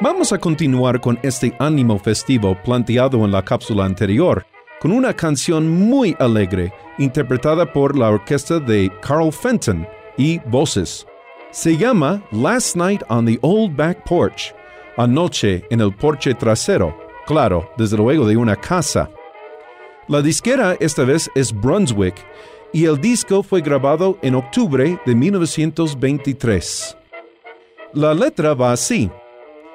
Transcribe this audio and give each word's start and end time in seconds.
Vamos 0.00 0.32
a 0.32 0.38
continuar 0.38 1.00
con 1.00 1.20
este 1.22 1.54
ánimo 1.60 2.00
festivo 2.00 2.60
planteado 2.64 3.24
en 3.24 3.30
la 3.30 3.44
cápsula 3.44 3.84
anterior, 3.84 4.44
con 4.80 4.90
una 4.90 5.14
canción 5.14 5.70
muy 5.70 6.16
alegre, 6.18 6.72
interpretada 6.98 7.72
por 7.72 7.96
la 7.96 8.10
orquesta 8.10 8.58
de 8.58 8.90
Carl 9.00 9.32
Fenton 9.32 9.86
y 10.16 10.40
voces. 10.46 11.06
Se 11.52 11.76
llama 11.76 12.20
Last 12.32 12.74
Night 12.74 13.02
on 13.08 13.24
the 13.24 13.38
Old 13.42 13.76
Back 13.76 14.02
Porch, 14.04 14.52
anoche 14.96 15.64
en 15.70 15.80
el 15.80 15.94
porche 15.94 16.34
trasero, 16.34 16.96
claro, 17.24 17.70
desde 17.76 17.96
luego 17.96 18.26
de 18.26 18.36
una 18.36 18.56
casa. 18.56 19.08
La 20.08 20.20
disquera 20.20 20.76
esta 20.80 21.04
vez 21.04 21.30
es 21.36 21.52
Brunswick 21.52 22.16
y 22.72 22.84
el 22.84 23.00
disco 23.00 23.44
fue 23.44 23.60
grabado 23.60 24.18
en 24.22 24.34
octubre 24.34 24.98
de 25.06 25.14
1923. 25.14 26.96
La 27.92 28.12
letra 28.12 28.54
va 28.54 28.72
así. 28.72 29.08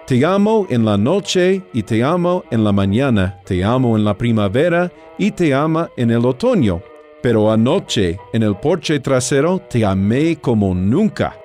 Te 0.10 0.26
amo 0.26 0.66
en 0.72 0.86
la 0.86 0.98
noche 0.98 1.62
y 1.72 1.84
te 1.84 2.04
amo 2.04 2.44
en 2.50 2.64
la 2.64 2.72
mañana, 2.72 3.40
te 3.46 3.64
amo 3.64 3.96
en 3.96 4.04
la 4.04 4.18
primavera 4.18 4.92
y 5.20 5.30
te 5.30 5.54
ama 5.54 5.92
en 5.96 6.10
el 6.10 6.26
otoño, 6.26 6.82
pero 7.22 7.52
anoche 7.52 8.18
en 8.34 8.42
el 8.42 8.56
porche 8.56 9.00
trasero 9.02 9.62
te 9.70 9.86
amé 9.86 10.38
como 10.38 10.74
nunca. 10.74 11.38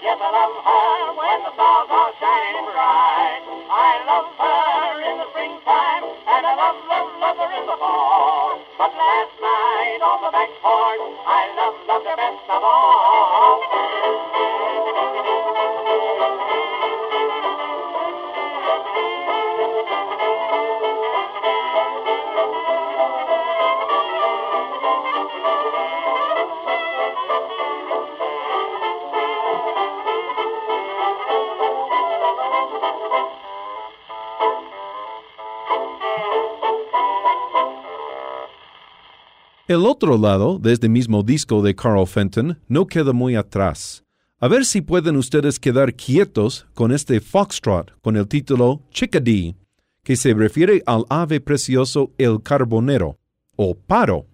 Yes, 0.00 0.18
a 0.20 0.30
little 0.32 0.62
her. 0.62 0.91
El 39.72 39.86
otro 39.86 40.18
lado 40.18 40.58
de 40.58 40.74
este 40.74 40.90
mismo 40.90 41.22
disco 41.22 41.62
de 41.62 41.74
Carl 41.74 42.06
Fenton 42.06 42.58
no 42.68 42.86
queda 42.86 43.14
muy 43.14 43.36
atrás. 43.36 44.04
A 44.38 44.46
ver 44.46 44.66
si 44.66 44.82
pueden 44.82 45.16
ustedes 45.16 45.58
quedar 45.58 45.94
quietos 45.94 46.66
con 46.74 46.92
este 46.92 47.22
foxtrot 47.22 47.98
con 48.02 48.18
el 48.18 48.28
título 48.28 48.82
Chickadee, 48.90 49.56
que 50.04 50.16
se 50.16 50.34
refiere 50.34 50.82
al 50.84 51.06
ave 51.08 51.40
precioso 51.40 52.12
el 52.18 52.42
carbonero, 52.42 53.16
o 53.56 53.74
paro. 53.74 54.26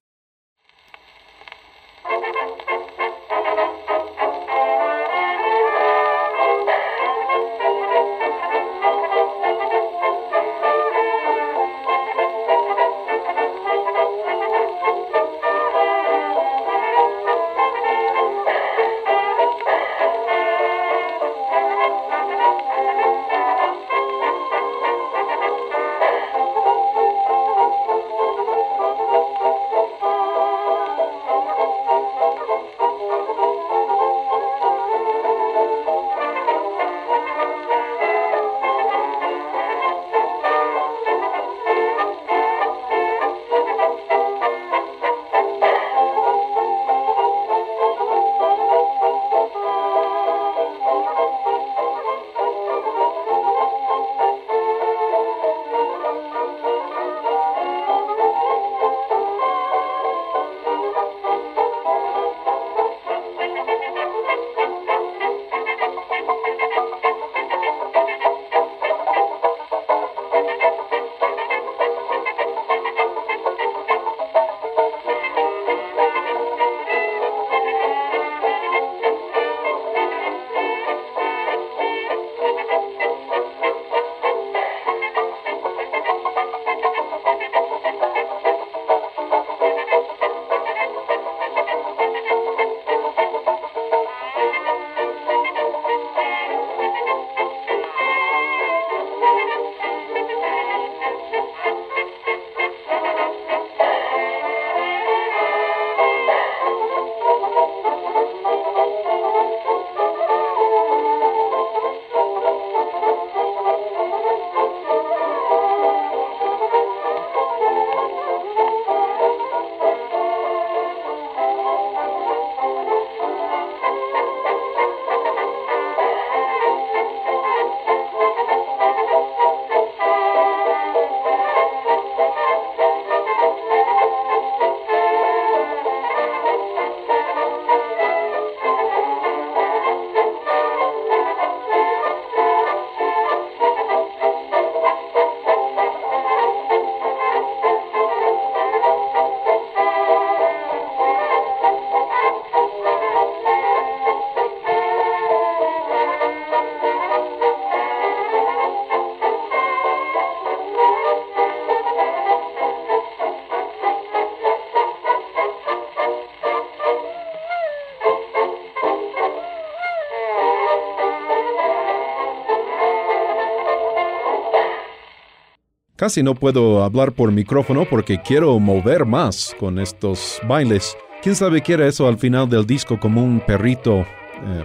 Casi 175.98 176.22
no 176.22 176.34
puedo 176.36 176.84
hablar 176.84 177.10
por 177.10 177.32
micrófono 177.32 177.84
porque 177.84 178.22
quiero 178.22 178.56
mover 178.60 179.04
más 179.04 179.52
con 179.58 179.80
estos 179.80 180.38
bailes. 180.46 180.96
¿Quién 181.22 181.34
sabe 181.34 181.60
qué 181.60 181.72
era 181.72 181.88
eso 181.88 182.06
al 182.06 182.16
final 182.16 182.48
del 182.48 182.64
disco 182.64 183.00
como 183.00 183.20
un 183.20 183.40
perrito? 183.40 184.02
Eh, 184.02 184.06